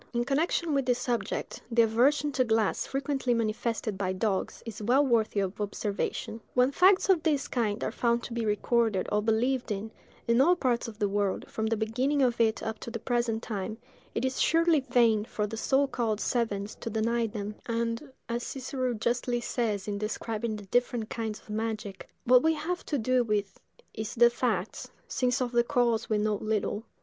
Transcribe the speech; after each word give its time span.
In 0.13 0.25
connection 0.25 0.73
with 0.73 0.87
this 0.87 0.97
subject, 0.97 1.61
the 1.69 1.83
aversion 1.83 2.31
to 2.31 2.43
glass 2.43 2.87
frequently 2.87 3.35
manifested 3.35 3.99
by 3.99 4.13
dogs 4.13 4.63
is 4.65 4.81
well 4.81 5.05
worthy 5.05 5.41
of 5.41 5.61
observation. 5.61 6.41
When 6.55 6.71
facts 6.71 7.07
of 7.07 7.21
this 7.21 7.47
kind 7.47 7.83
are 7.83 7.91
found 7.91 8.23
to 8.23 8.33
be 8.33 8.43
recorded 8.43 9.07
or 9.11 9.21
believed 9.21 9.71
in, 9.71 9.91
in 10.27 10.41
all 10.41 10.55
parts 10.55 10.87
of 10.87 10.97
the 10.97 11.07
world, 11.07 11.45
from 11.47 11.67
the 11.67 11.77
beginning 11.77 12.23
of 12.23 12.41
it 12.41 12.63
up 12.63 12.79
to 12.79 12.89
the 12.89 12.97
present 12.97 13.43
time, 13.43 13.77
it 14.15 14.25
is 14.25 14.41
surely 14.41 14.79
vain 14.79 15.23
for 15.23 15.45
the 15.45 15.55
so 15.55 15.85
called 15.85 16.19
savants 16.19 16.73
to 16.77 16.89
deny 16.89 17.27
them; 17.27 17.53
and, 17.67 18.09
as 18.27 18.41
Cicero 18.41 18.95
justly 18.95 19.39
says 19.39 19.87
in 19.87 19.99
describing 19.99 20.55
the 20.55 20.65
different 20.65 21.11
kinds 21.11 21.39
of 21.39 21.47
magic, 21.51 22.09
"What 22.23 22.41
we 22.41 22.55
have 22.55 22.83
to 22.87 22.97
do 22.97 23.23
with 23.23 23.59
is 23.93 24.15
the 24.15 24.31
facts, 24.31 24.89
since 25.07 25.43
of 25.43 25.51
the 25.51 25.63
cause 25.63 26.09
we 26.09 26.17
know 26.17 26.37
little. 26.37 26.85